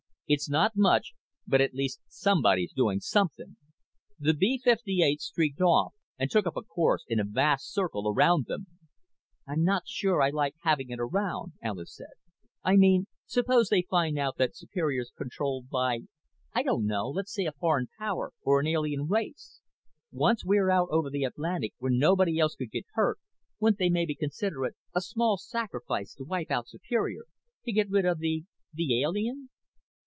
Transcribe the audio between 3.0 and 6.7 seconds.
something." The B 58 streaked off and took up a